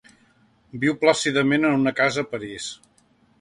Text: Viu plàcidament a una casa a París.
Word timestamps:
Viu 0.85 0.95
plàcidament 1.03 1.67
a 1.69 1.75
una 1.81 1.93
casa 2.01 2.25
a 2.25 2.29
París. 2.33 2.73